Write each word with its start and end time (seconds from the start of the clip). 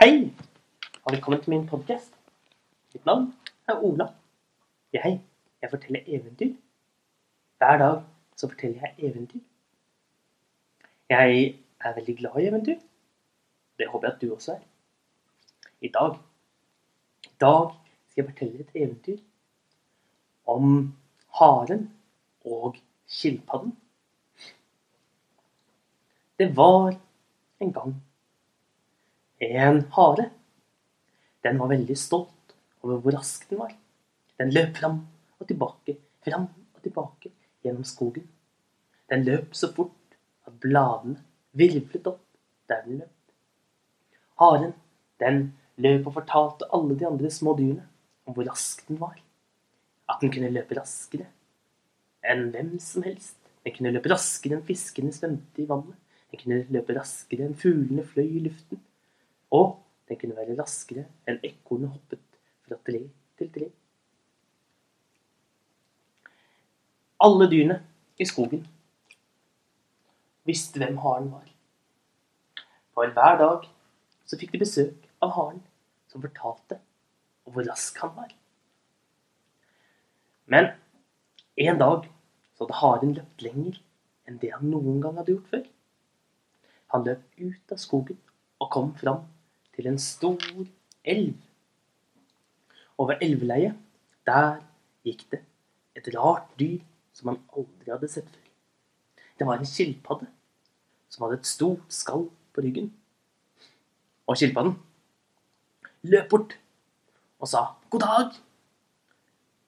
Hei, 0.00 0.34
og 1.04 1.12
velkommen 1.12 1.42
til 1.42 1.50
min 1.50 1.66
podcast. 1.68 2.14
Mitt 2.94 3.04
navn 3.04 3.34
er 3.68 3.82
Ola. 3.84 4.06
Jeg, 4.92 5.20
jeg 5.62 5.70
forteller 5.70 6.00
eventyr. 6.06 6.54
Hver 7.58 7.78
dag 7.82 7.98
så 8.36 8.48
forteller 8.48 8.80
jeg 8.80 9.10
eventyr. 9.10 9.42
Jeg 11.08 11.58
er 11.84 11.94
veldig 11.94 12.16
glad 12.16 12.40
i 12.40 12.46
eventyr. 12.46 12.80
Det 13.78 13.88
håper 13.88 14.08
jeg 14.08 14.14
at 14.14 14.22
du 14.22 14.34
også 14.34 14.54
er. 14.54 14.64
I 15.80 15.88
dag, 15.88 16.16
i 17.24 17.36
dag 17.40 17.76
skal 18.08 18.24
jeg 18.24 18.32
fortelle 18.32 18.60
et 18.60 18.74
eventyr 18.74 19.18
om 20.46 20.94
haren 21.28 21.90
og 22.44 22.76
skilpadden. 23.06 23.76
Det 26.38 26.56
var 26.56 26.96
en 27.60 27.72
gang 27.72 28.00
en 29.40 29.84
hare. 29.96 30.30
Den 31.42 31.58
var 31.58 31.72
veldig 31.72 31.96
stolt 31.98 32.54
over 32.84 33.00
hvor 33.00 33.16
rask 33.16 33.46
den 33.50 33.62
var. 33.62 33.72
Den 34.40 34.52
løp 34.52 34.76
fram 34.76 35.00
og 35.40 35.48
tilbake, 35.48 35.96
fram 36.24 36.46
og 36.76 36.82
tilbake 36.84 37.32
gjennom 37.64 37.86
skogen. 37.88 38.26
Den 39.10 39.24
løp 39.26 39.56
så 39.56 39.72
fort 39.74 40.18
at 40.46 40.56
bladene 40.62 41.18
virvlet 41.56 42.06
opp 42.06 42.22
der 42.70 42.84
den 42.84 43.00
løp. 43.00 43.16
Haren, 44.40 44.74
den 45.20 45.42
løp 45.80 46.06
og 46.08 46.16
fortalte 46.20 46.68
alle 46.76 46.96
de 46.96 47.08
andre 47.08 47.30
små 47.32 47.56
dyrene 47.58 47.86
om 48.28 48.36
hvor 48.36 48.48
rask 48.48 48.86
den 48.88 49.00
var. 49.00 49.18
At 50.08 50.22
den 50.22 50.32
kunne 50.32 50.52
løpe 50.52 50.76
raskere 50.78 51.28
enn 52.30 52.50
hvem 52.52 52.74
som 52.82 53.04
helst. 53.06 53.38
Den 53.64 53.74
kunne 53.76 53.92
løpe 53.94 54.12
raskere 54.12 54.58
enn 54.58 54.66
fiskene 54.66 55.12
svømte 55.14 55.62
i 55.62 55.68
vannet. 55.68 55.96
Den 56.30 56.42
kunne 56.42 56.62
løpe 56.76 56.96
raskere 56.96 57.46
enn 57.46 57.58
fuglene 57.58 58.04
fløy 58.06 58.28
i 58.28 58.44
luften. 58.46 58.80
Og 59.50 59.78
den 60.08 60.18
kunne 60.18 60.36
være 60.38 60.56
raskere 60.58 61.06
enn 61.28 61.40
ekornet 61.46 61.92
hoppet 61.94 62.40
fra 62.66 62.78
tre 62.86 63.02
til 63.38 63.52
tre. 63.54 63.68
Alle 67.20 67.48
dyrene 67.52 67.80
i 68.20 68.26
skogen 68.28 68.62
visste 70.48 70.80
hvem 70.80 70.98
haren 71.04 71.30
var. 71.32 71.48
For 72.94 73.12
hver 73.16 73.38
dag 73.40 73.66
så 74.26 74.38
fikk 74.40 74.54
de 74.54 74.62
besøk 74.62 75.08
av 75.22 75.34
haren, 75.36 75.60
som 76.10 76.22
fortalte 76.22 76.78
om 77.46 77.54
hvor 77.54 77.66
rask 77.68 77.98
han 78.02 78.14
var. 78.16 78.32
Men 80.50 80.72
en 81.60 81.78
dag 81.78 82.08
så 82.56 82.64
hadde 82.64 82.80
haren 82.80 83.14
løpt 83.18 83.44
lenger 83.44 83.78
enn 84.26 84.40
det 84.42 84.50
han 84.54 84.70
noen 84.72 84.98
gang 85.02 85.20
hadde 85.20 85.36
gjort 85.36 85.52
før. 85.52 85.68
Han 86.94 87.06
løp 87.06 87.22
ut 87.38 87.74
av 87.76 87.82
skogen 87.82 88.18
og 88.60 88.72
kom 88.74 88.90
fram 88.98 89.22
til 89.76 89.86
en 89.90 89.98
stor 89.98 90.38
elv. 91.04 91.34
Over 92.98 93.16
elveleiet, 93.24 93.76
der 94.26 94.60
gikk 95.06 95.24
det 95.32 95.40
et 95.96 96.10
rart 96.14 96.50
dyr 96.60 96.80
som 97.16 97.32
han 97.32 97.40
aldri 97.56 97.92
hadde 97.92 98.10
sett 98.10 98.28
før. 98.28 98.46
Det 99.38 99.48
var 99.48 99.58
en 99.60 99.68
skilpadde 99.68 100.28
som 101.10 101.24
hadde 101.24 101.40
et 101.40 101.48
stort 101.48 101.92
skall 101.92 102.28
på 102.54 102.64
ryggen. 102.64 102.90
Og 104.28 104.36
skilpadden 104.38 104.76
løp 106.06 106.28
bort 106.30 106.56
og 107.40 107.48
sa 107.48 107.64
god 107.90 108.04
dag. 108.04 108.38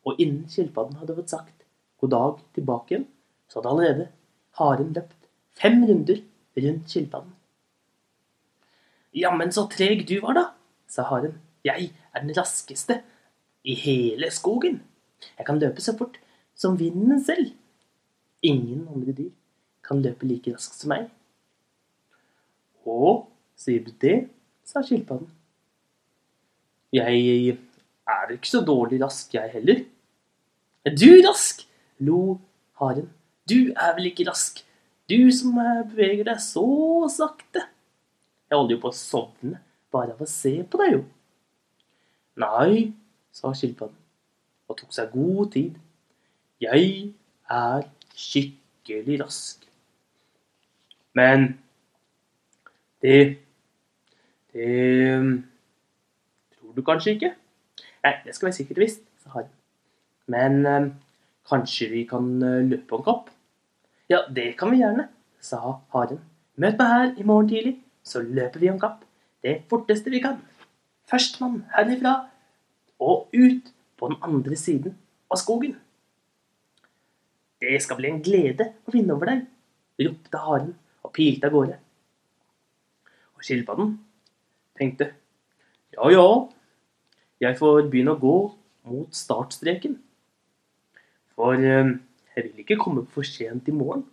Og 0.06 0.20
innen 0.20 0.48
skilpadden 0.50 0.98
hadde 1.00 1.17
fått 1.17 1.33
sagt 1.33 1.67
god 2.03 2.12
dag 2.14 2.41
tilbake 2.56 2.95
igjen, 2.95 3.06
så 3.48 3.61
hadde 3.61 3.73
allerede 3.73 4.08
haren 4.58 4.92
løpt 4.97 5.28
fem 5.58 5.83
runder 5.86 6.23
rundt 6.58 6.91
skilpadden. 6.91 7.33
Jammen 9.13 9.53
så 9.53 9.67
treg 9.71 10.07
du 10.09 10.19
var, 10.23 10.37
da, 10.39 10.45
sa 10.89 11.05
haren. 11.11 11.37
Jeg 11.67 11.91
er 11.93 12.25
den 12.25 12.33
raskeste 12.37 13.01
i 13.65 13.75
hele 13.79 14.31
skogen. 14.35 14.81
Jeg 15.39 15.47
kan 15.47 15.61
løpe 15.63 15.85
så 15.85 15.95
fort 15.99 16.19
som 16.59 16.79
vinden 16.81 17.21
selv. 17.23 17.53
Ingen 18.42 18.89
andre 18.91 19.14
dyr 19.14 19.31
kan 19.86 20.03
løpe 20.03 20.27
like 20.27 20.55
raskt 20.55 20.81
som 20.81 20.95
meg. 20.95 21.11
Å, 22.86 23.27
sier 23.59 23.85
du 23.85 23.92
det? 24.03 24.27
sa 24.67 24.81
skilpadden. 24.83 25.29
Jeg 26.92 27.57
er 28.09 28.33
ikke 28.35 28.51
så 28.51 28.63
dårlig 28.65 29.01
rask, 29.03 29.35
jeg 29.35 29.51
heller. 29.53 29.85
Er 30.86 30.97
du 30.97 31.11
rask? 31.27 31.67
lo 32.03 32.41
haren. 32.81 33.11
Du 33.47 33.70
er 33.70 33.92
vel 33.95 34.09
ikke 34.11 34.27
rask, 34.27 34.63
du 35.11 35.31
som 35.35 35.55
beveger 35.55 36.25
deg 36.27 36.41
så 36.42 36.65
sakte. 37.13 37.67
Jeg 38.52 38.58
holder 38.58 38.74
jo 38.74 38.80
på 38.83 38.90
å 38.92 38.96
sovne 38.96 39.58
bare 39.89 40.13
av 40.13 40.18
å 40.20 40.27
se 40.29 40.51
på 40.68 40.77
deg, 40.77 40.98
jo. 40.98 41.05
Nei, 42.42 42.90
sa 43.33 43.48
skilpadden 43.57 43.96
og 44.68 44.77
tok 44.77 44.90
seg 44.92 45.14
god 45.14 45.46
tid. 45.55 45.79
Jeg 46.61 46.91
er 47.48 47.86
skikkelig 48.12 49.17
rask. 49.23 49.64
Men 51.17 51.55
det 53.01 53.39
Det 54.52 54.68
tror 56.52 56.77
du 56.77 56.83
kanskje 56.85 57.14
ikke? 57.17 57.30
Nei, 58.05 58.12
det 58.27 58.35
skal 58.36 58.51
vi 58.51 58.57
sikkert 58.58 58.83
visst, 58.83 59.01
sa 59.24 59.33
han. 59.39 59.48
Men 60.29 60.67
eh, 60.67 60.91
kanskje 61.48 61.89
vi 61.89 62.02
kan 62.05 62.29
eh, 62.45 62.58
løpe 62.68 62.98
en 62.98 63.07
kapp? 63.07 63.30
Ja, 64.12 64.27
det 64.29 64.58
kan 64.61 64.74
vi 64.74 64.83
gjerne, 64.83 65.08
sa 65.41 65.79
haren. 65.96 66.20
Møt 66.61 66.77
meg 66.77 66.92
her 66.92 67.14
i 67.17 67.24
morgen 67.24 67.48
tidlig, 67.48 67.79
så 68.02 68.23
løper 68.23 68.61
vi 68.61 68.70
om 68.73 68.80
kapp. 68.80 69.05
Det 69.42 69.63
forteste 69.70 70.11
vi 70.11 70.20
kan. 70.23 70.40
Førstemann 71.11 71.64
herifra 71.74 72.14
og 73.02 73.33
ut 73.35 73.73
på 73.98 74.11
den 74.11 74.18
andre 74.23 74.57
siden 74.58 74.96
av 75.30 75.40
skogen. 75.40 75.77
Det 77.62 77.79
skal 77.83 77.98
bli 77.98 78.11
en 78.11 78.23
glede 78.23 78.73
å 78.86 78.95
vinne 78.95 79.14
over 79.14 79.30
deg, 79.30 79.42
ropte 80.02 80.41
haren 80.45 80.73
og 81.02 81.12
pilte 81.14 81.46
av 81.46 81.55
gårde. 81.55 81.77
Og 83.36 83.46
skilpadden 83.46 83.95
tenkte 84.79 85.12
ja, 85.92 86.08
ja, 86.11 86.27
jeg 87.42 87.58
får 87.58 87.89
begynne 87.92 88.17
å 88.17 88.23
gå 88.23 88.36
mot 88.89 89.14
startstreken. 89.14 89.98
For 91.36 91.58
eh, 91.58 91.92
jeg 92.33 92.48
vil 92.48 92.64
ikke 92.64 92.80
komme 92.80 93.05
for 93.12 93.27
sent 93.27 93.68
i 93.68 93.74
morgen. 93.77 94.07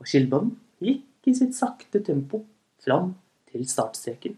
Og 0.00 0.08
skilpadden 0.08 0.54
gikk 0.82 1.30
i 1.30 1.34
sitt 1.36 1.56
sakte 1.56 2.00
tempo 2.04 2.42
fram 2.84 3.14
til 3.50 3.66
startstreken. 3.68 4.36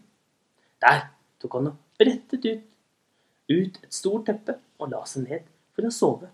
Der 0.81 1.07
tok 1.41 1.57
han 1.57 1.71
og 1.71 1.79
brettet 1.99 2.45
ut, 2.45 2.67
ut 3.49 3.79
et 3.83 3.93
stort 3.93 4.27
teppe 4.29 4.57
og 4.79 4.91
la 4.93 5.01
seg 5.09 5.27
ned 5.27 5.47
for 5.75 5.87
å 5.87 5.93
sove. 5.93 6.29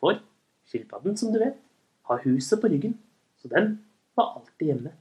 For 0.00 0.20
skilpadden, 0.68 1.16
som 1.16 1.32
du 1.32 1.40
vet, 1.42 1.56
har 2.10 2.24
huset 2.24 2.60
på 2.60 2.70
ryggen, 2.72 2.96
så 3.40 3.48
den 3.52 3.78
var 4.18 4.36
alltid 4.40 4.72
hjemme. 4.72 4.92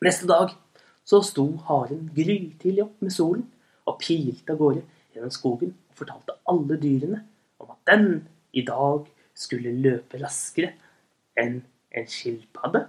Neste 0.00 0.26
dag 0.30 0.54
så 1.04 1.20
sto 1.26 1.44
haren 1.68 2.08
grytidlig 2.16 2.84
opp 2.86 3.02
med 3.04 3.12
solen 3.12 3.44
og 3.88 3.98
pilte 4.00 4.54
av 4.54 4.60
gårde 4.60 4.84
gjennom 5.14 5.32
skogen 5.34 5.74
og 5.90 5.98
fortalte 5.98 6.38
alle 6.48 6.78
dyrene 6.80 7.20
om 7.60 7.74
at 7.74 7.82
den 7.90 8.06
i 8.56 8.64
dag 8.66 9.08
skulle 9.36 9.74
løpe 9.76 10.20
raskere 10.22 10.72
enn 11.38 11.60
en 11.90 12.08
skilpadde. 12.10 12.86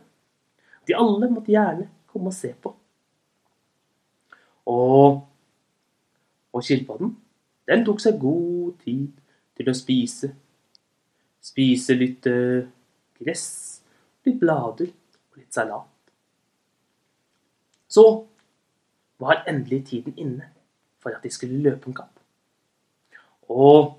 De 0.91 0.97
alle 0.99 1.29
måtte 1.31 1.53
gjerne 1.53 1.87
komme 2.11 2.27
og 2.27 2.35
se 2.35 2.51
på. 2.51 2.73
Og, 4.67 5.21
og 6.51 6.63
skilpadden, 6.65 7.13
den 7.71 7.85
tok 7.87 8.01
seg 8.03 8.17
god 8.19 8.73
tid 8.83 9.05
til 9.55 9.71
å 9.71 9.75
spise. 9.77 10.33
Spise 11.41 11.95
litt 11.95 12.27
eh, 12.27 12.67
gress, 13.21 13.45
litt 14.27 14.39
blader 14.41 14.91
og 14.91 15.39
litt 15.39 15.55
salat. 15.55 15.87
Så 17.87 18.03
var 19.21 19.45
endelig 19.47 19.85
tiden 19.93 20.17
inne 20.19 20.49
for 20.99 21.15
at 21.15 21.23
de 21.23 21.31
skulle 21.31 21.61
løpe 21.63 21.87
en 21.87 21.95
kapp. 22.01 22.19
Og, 23.47 23.95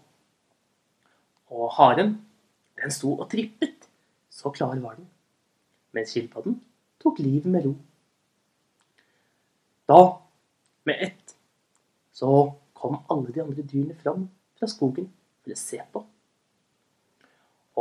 og 1.48 1.72
haren, 1.78 2.18
den 2.76 2.92
sto 2.92 3.16
og 3.16 3.30
trippet. 3.32 3.88
Så 4.28 4.52
klar 4.52 4.76
var 4.84 5.00
den. 5.00 5.08
Mens 5.96 6.12
skilpadden 6.12 6.60
tok 7.02 7.18
livet 7.22 7.50
med 7.50 7.66
ro. 7.66 7.74
Da, 9.90 10.00
med 10.88 11.02
ett, 11.08 11.36
så 12.12 12.54
kom 12.72 13.00
alle 13.10 13.34
de 13.34 13.42
andre 13.42 13.62
dyrene 13.62 13.96
fram 13.98 14.26
fra 14.58 14.68
skogen 14.70 15.08
for 15.42 15.54
å 15.54 15.58
se 15.58 15.80
på. 15.92 16.04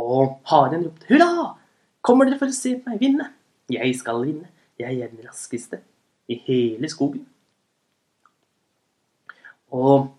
Og 0.02 0.40
haren 0.48 0.86
ropte 0.86 1.08
'Hurra! 1.08 1.58
Kommer 2.02 2.26
dere 2.26 2.40
for 2.40 2.50
å 2.50 2.56
se 2.56 2.74
meg 2.86 2.98
vinne?' 3.00 3.30
'Jeg 3.70 3.94
skal 3.98 4.24
vinne. 4.24 4.48
Jeg 4.78 4.98
er 4.98 5.08
den 5.12 5.26
raskeste 5.26 5.82
i 6.28 6.38
hele 6.46 6.88
skogen.' 6.88 7.26
Og, 9.72 10.10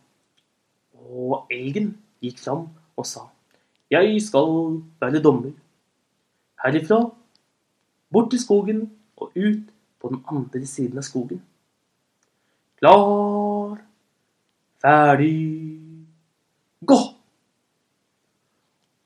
og 0.94 1.52
elgen 1.52 1.94
gikk 2.24 2.40
fram 2.40 2.70
og 2.96 3.06
sa 3.06 3.28
'Jeg 3.92 4.22
skal 4.22 4.82
være 5.02 5.22
dommer. 5.22 5.52
Herifra, 6.64 7.12
bort 8.14 8.32
til 8.32 8.42
skogen 8.42 8.84
og 9.18 9.34
ut 9.36 9.74
på 10.00 10.12
den 10.12 10.24
andre 10.30 10.66
siden 10.70 10.98
av 11.02 11.08
skogen.' 11.08 11.42
Klar, 12.80 13.78
ferdig, 14.84 15.36
gå! 16.82 17.00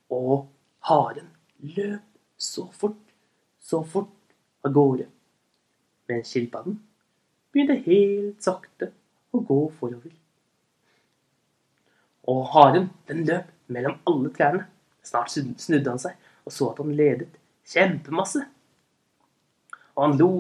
Og 0.09 0.47
haren 0.89 1.27
løp 1.59 2.01
så 2.37 2.67
fort, 2.71 3.03
så 3.59 3.83
fort 3.83 4.33
av 4.65 4.73
gårde. 4.73 5.07
Men 6.07 6.23
skilpadden 6.23 6.79
begynte 7.51 7.81
helt 7.85 8.41
sakte 8.43 8.91
å 9.33 9.43
gå 9.45 9.59
forover. 9.79 10.13
Og 12.27 12.41
haren, 12.55 12.89
den 13.07 13.25
løp 13.27 13.51
mellom 13.67 13.99
alle 14.09 14.31
trærne. 14.35 14.65
Snart 15.03 15.31
snudde 15.31 15.89
han 15.89 16.01
seg 16.01 16.17
og 16.47 16.53
så 16.55 16.69
at 16.71 16.79
han 16.81 16.95
ledet 16.95 17.33
kjempemasse. 17.67 18.45
Og 19.97 20.03
han 20.05 20.17
lo 20.19 20.31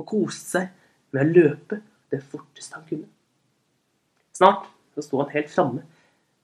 og 0.00 0.06
koste 0.08 0.56
seg 0.56 0.68
med 1.12 1.22
å 1.22 1.32
løpe 1.36 1.80
det 2.10 2.22
forteste 2.24 2.78
han 2.78 2.86
kunne. 2.88 3.08
Snart 4.34 4.70
så 4.94 5.04
sto 5.04 5.20
han 5.20 5.32
helt 5.34 5.50
framme 5.52 5.84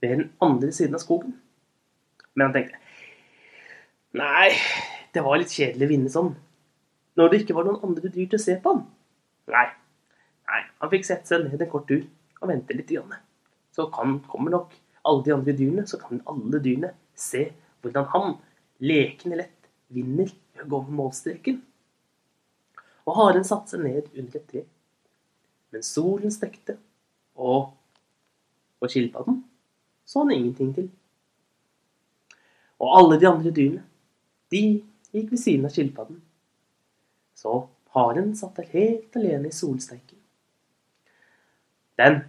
ved 0.02 0.12
den 0.12 0.26
andre 0.44 0.72
siden 0.74 0.98
av 0.98 1.02
skogen. 1.02 1.32
Men 2.34 2.48
han 2.48 2.56
tenkte 2.58 2.82
Nei, 4.16 4.52
det 5.12 5.22
var 5.24 5.40
litt 5.40 5.52
kjedelig 5.52 5.84
å 5.84 5.90
vinne 5.90 6.12
sånn. 6.12 6.30
Når 7.16 7.32
det 7.32 7.40
ikke 7.42 7.56
var 7.56 7.66
noen 7.66 7.82
andre 7.84 8.08
dyr 8.12 8.28
til 8.30 8.38
å 8.38 8.44
se 8.44 8.56
på 8.60 8.72
han. 8.72 8.82
Nei, 9.52 9.66
nei 10.48 10.60
han 10.80 10.92
fikk 10.92 11.08
sette 11.08 11.28
seg 11.28 11.44
ned 11.44 11.64
en 11.64 11.72
kort 11.72 11.88
tur 11.88 12.04
og 12.40 12.50
vente 12.50 12.76
litt. 12.76 12.92
Grann. 12.92 13.16
Så 13.76 13.88
kan, 13.92 14.18
kommer 14.28 14.54
nok 14.54 14.76
alle 15.06 15.24
de 15.26 15.34
andre 15.34 15.54
dyrene, 15.56 15.84
så 15.88 16.00
kan 16.00 16.22
alle 16.28 16.60
dyrene 16.64 16.92
se 17.16 17.46
hvordan 17.84 18.08
han 18.12 18.36
lekende 18.84 19.40
lett 19.42 19.68
vinner 19.92 20.32
ved 20.56 20.64
å 20.64 20.68
gå 20.70 20.80
over 20.80 20.96
målstreken. 21.00 21.60
Og 23.06 23.18
haren 23.20 23.46
satte 23.46 23.74
seg 23.74 23.84
ned 23.84 24.08
under 24.12 24.38
et 24.38 24.48
tre. 24.50 24.62
Men 25.74 25.84
solen 25.86 26.32
stekte, 26.34 26.78
og 27.36 27.72
på 28.80 28.88
skilpadden 28.90 29.42
så 30.06 30.22
han 30.22 30.30
ingenting 30.30 30.74
til. 30.74 30.90
Og 32.78 32.98
alle 32.98 33.20
de 33.20 33.28
andre 33.28 33.50
dyrene, 33.50 33.82
de 34.50 34.62
gikk 35.12 35.32
ved 35.32 35.40
siden 35.42 35.66
av 35.66 35.74
skilpadden. 35.74 36.20
Så 37.34 37.54
haren 37.96 38.34
satt 38.38 38.60
der 38.60 38.70
helt 38.70 39.16
alene 39.18 39.50
i 39.50 39.56
solsteiken. 39.56 40.18
Den 41.98 42.20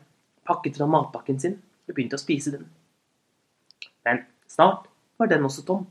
pakket 0.47 0.79
fra 0.79 0.87
matpakken 0.89 1.39
sin 1.39 1.59
og 1.87 1.93
begynte 1.93 2.17
å 2.17 2.23
spise 2.23 2.53
den. 2.55 2.65
Men 4.07 4.23
snart 4.49 4.87
var 5.19 5.29
den 5.29 5.45
også 5.45 5.65
tom. 5.67 5.85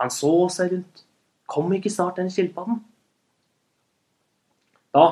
Han 0.00 0.12
så 0.12 0.32
seg 0.52 0.74
rundt. 0.74 1.04
Kom 1.50 1.72
ikke 1.74 1.90
snart 1.90 2.20
den 2.20 2.30
skilpadden? 2.30 2.84
Da, 4.94 5.04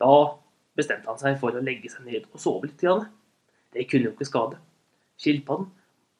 da 0.00 0.12
bestemte 0.76 1.08
han 1.08 1.20
seg 1.20 1.38
for 1.40 1.56
å 1.56 1.62
legge 1.64 1.90
seg 1.92 2.04
ned 2.08 2.26
og 2.32 2.40
sove 2.42 2.68
litt. 2.68 2.82
Det 3.72 3.86
kunne 3.88 4.10
jo 4.10 4.14
ikke 4.14 4.28
skade. 4.28 4.58
Skilpadden 5.20 5.70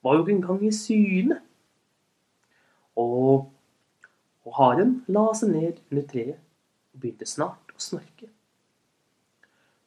var 0.05 0.17
jo 0.17 0.25
ikke 0.25 0.37
engang 0.37 0.63
i 0.65 0.73
syne. 0.73 1.41
Og, 2.97 3.51
og 4.47 4.57
haren 4.57 4.99
la 5.13 5.27
seg 5.37 5.53
ned 5.53 5.83
under 5.91 6.09
treet 6.09 6.41
og 6.41 7.03
begynte 7.03 7.29
snart 7.29 7.75
å 7.77 7.83
snorke. 7.83 8.31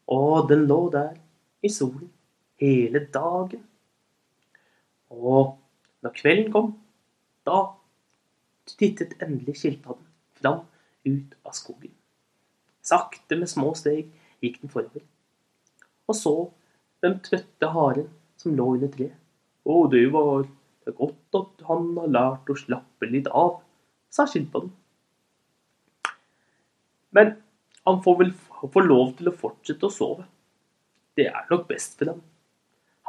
Og 0.09 0.49
den 0.49 0.67
lå 0.69 0.79
der 0.93 1.17
i 1.65 1.71
solen 1.73 2.09
hele 2.61 3.01
dagen. 3.13 3.65
Og 5.09 5.57
når 6.05 6.15
kvelden 6.17 6.51
kom, 6.53 6.73
da 7.45 7.63
tittet 8.69 9.17
endelig 9.23 9.57
skilpadden 9.63 10.05
fram 10.37 10.61
ut 11.09 11.33
av 11.41 11.55
skogen. 11.57 11.98
Sakte 12.89 13.37
med 13.37 13.51
små 13.51 13.73
steg 13.77 14.09
gikk 14.43 14.61
den 14.61 14.71
forover. 14.73 15.03
Og 16.09 16.17
så 16.17 16.35
den 17.03 17.19
trøtte 17.25 17.69
haren 17.75 18.07
som 18.39 18.55
lå 18.57 18.73
under 18.75 18.91
treet. 18.93 19.17
Å, 19.69 19.75
det 19.91 20.07
var 20.13 20.47
godt 20.97 21.37
at 21.37 21.65
han 21.67 21.91
har 21.99 22.13
lært 22.15 22.49
å 22.49 22.57
slappe 22.57 23.09
litt 23.11 23.27
av, 23.29 23.59
sa 24.09 24.25
skilpadden. 24.25 24.71
Men 27.13 27.35
han 27.85 28.01
får 28.05 28.17
vel 28.23 28.33
få 28.73 28.83
lov 28.83 29.13
til 29.19 29.29
å 29.29 29.37
fortsette 29.37 29.87
å 29.87 29.93
sove. 29.93 30.25
Det 31.17 31.27
er 31.29 31.47
nok 31.51 31.67
best 31.69 31.97
for 31.99 32.13
ham. 32.13 32.23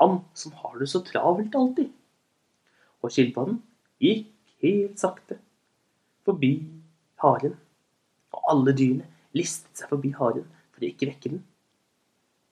Han 0.01 0.21
som 0.37 0.55
har 0.61 0.77
det 0.81 0.89
så 0.91 1.03
travelt 1.05 1.57
alltid. 1.57 1.91
Og 3.01 3.13
skilpadden 3.13 3.61
gikk 4.03 4.29
helt 4.65 5.01
sakte 5.01 5.39
forbi 6.27 6.53
haren. 7.23 7.57
Og 8.35 8.53
alle 8.53 8.75
dyrene 8.77 9.09
listet 9.37 9.79
seg 9.79 9.91
forbi 9.93 10.13
haren 10.17 10.47
for 10.75 10.83
å 10.83 10.89
ikke 10.89 11.09
vekke 11.11 11.33
den. 11.35 11.45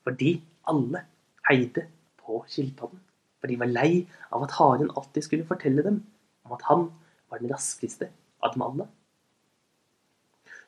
Fordi 0.06 0.36
alle 0.70 1.04
heide 1.48 1.88
på 2.20 2.42
skilpadden. 2.50 3.00
For 3.38 3.50
de 3.50 3.58
var 3.60 3.70
lei 3.70 4.06
av 4.34 4.44
at 4.46 4.56
haren 4.58 4.90
alltid 4.94 5.26
skulle 5.26 5.48
fortelle 5.48 5.84
dem 5.86 6.00
om 6.46 6.56
at 6.56 6.64
han 6.69 6.88
var 7.28 7.42
den 7.42 7.52
raskeste 7.52 8.10
av 8.42 8.54
dem 8.54 8.64
alle. 8.66 8.88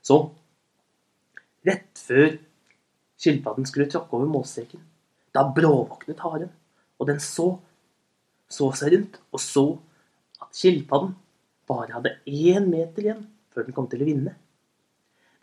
Så, 0.04 0.16
rett 1.66 2.00
før 2.00 2.38
skilpadden 3.20 3.68
skulle 3.68 3.90
tråkke 3.90 4.16
over 4.16 4.30
målstreken, 4.30 4.80
da 5.34 5.44
bråvåknet 5.54 6.22
haren, 6.24 6.52
og 7.00 7.08
den 7.08 7.20
så, 7.22 7.52
så 8.50 8.70
seg 8.76 8.94
rundt 8.94 9.18
og 9.30 9.42
så 9.42 9.64
at 10.40 10.56
skilpadden 10.56 11.14
bare 11.70 11.94
hadde 11.94 12.16
én 12.26 12.66
meter 12.70 13.04
igjen 13.04 13.26
før 13.54 13.66
den 13.66 13.76
kom 13.76 13.88
til 13.90 14.02
å 14.02 14.08
vinne. 14.08 14.34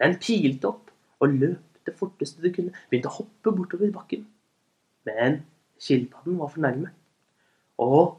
Den 0.01 0.17
pilte 0.21 0.69
opp 0.69 0.91
og 1.19 1.33
løp 1.33 1.63
det 1.87 1.95
forteste 1.97 2.43
du 2.43 2.51
kunne, 2.53 2.75
begynte 2.89 3.09
å 3.09 3.17
hoppe 3.19 3.53
bortover 3.55 3.91
bakken. 3.95 4.25
Men 5.07 5.41
skilpadden 5.81 6.37
var 6.39 6.51
for 6.53 6.63
nærme. 6.65 6.91
Og 7.81 8.17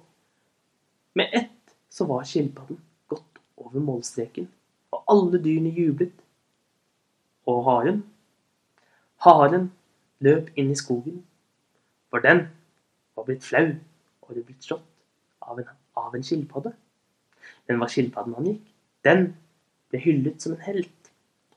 med 1.18 1.34
ett 1.36 1.74
så 1.92 2.06
var 2.08 2.26
skilpadden 2.28 2.80
gått 3.10 3.42
over 3.60 3.82
målstreken, 3.84 4.48
og 4.94 5.04
alle 5.12 5.40
dyrene 5.42 5.74
jublet. 5.74 6.14
Og 7.48 7.64
haren 7.66 8.02
Haren 9.24 9.72
løp 10.22 10.52
inn 10.54 10.70
i 10.70 10.78
skogen, 10.78 11.24
for 12.06 12.22
den 12.22 12.44
var 13.18 13.24
blitt 13.26 13.42
flau 13.42 13.64
og 13.66 14.28
hadde 14.30 14.44
blitt 14.46 14.62
slått 14.62 14.84
av 15.42 15.58
en, 15.58 15.72
av 15.98 16.14
en 16.14 16.22
skilpadde. 16.22 16.70
Men 17.66 17.80
hva 17.80 17.88
skilpadden 17.90 18.36
angikk, 18.38 18.62
den 19.06 19.32
ble 19.90 20.02
hyllet 20.04 20.44
som 20.44 20.54
en 20.54 20.62
helt, 20.68 20.97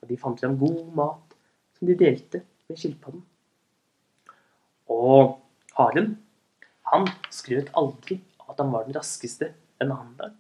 og 0.02 0.10
de 0.10 0.18
fant 0.20 0.40
fram 0.42 0.58
god 0.60 0.82
mat 0.98 1.36
som 1.78 1.90
de 1.90 1.98
delte 1.98 2.44
med 2.70 2.80
skilpadden. 2.80 3.24
Og 4.92 5.38
haren, 5.78 6.16
han 6.92 7.08
skrøt 7.32 7.72
aldri 7.78 8.20
av 8.42 8.54
at 8.54 8.64
han 8.64 8.74
var 8.74 8.88
den 8.88 8.98
raskeste 8.98 9.54
en 9.82 9.94
annen 9.94 10.16
dag. 10.20 10.34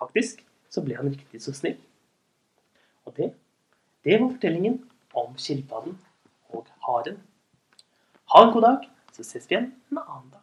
Faktisk 0.00 0.42
så 0.72 0.82
ble 0.82 0.96
han 0.98 1.12
riktig 1.12 1.42
så 1.42 1.54
snill. 1.54 1.76
Og 3.04 3.14
det, 3.18 3.30
det 4.06 4.16
var 4.18 4.30
fortellingen 4.32 4.80
om 5.14 5.36
skilpadden 5.38 5.98
og 6.54 6.70
haren. 6.88 7.20
Ha 8.34 8.42
en 8.42 8.54
god 8.56 8.66
dag, 8.66 8.88
så 9.12 9.22
ses 9.22 9.46
vi 9.46 9.54
igjen 9.54 9.70
en 9.92 10.00
annen 10.02 10.32
dag. 10.32 10.33